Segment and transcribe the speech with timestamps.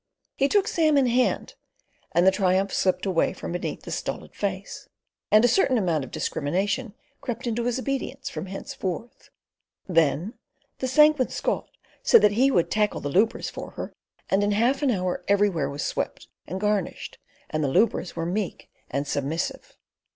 [0.35, 1.53] He took Sam in hand,
[2.11, 4.89] and the triumph slipped away from beneath the stolid face,
[5.29, 9.29] and a certain amount of discrimination crept into his obedience from henceforth.
[9.87, 10.33] Then
[10.79, 11.69] the Sanguine Scot
[12.01, 13.93] said that he would "tackle the lubras for her,"
[14.27, 17.19] and in half an hour everywhere was swept and garnished,
[17.51, 19.77] and the lubras were meek and submissive.